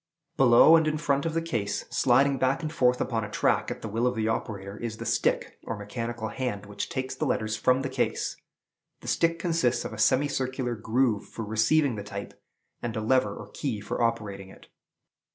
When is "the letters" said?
7.13-7.55